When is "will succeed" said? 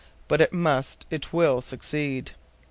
1.31-2.31